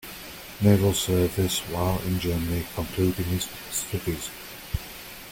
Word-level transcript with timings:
Naval 0.61 0.95
service 0.95 1.59
while 1.69 1.99
in 2.07 2.19
Germany 2.19 2.65
concluding 2.75 3.25
his 3.25 3.43
studies. 3.69 4.31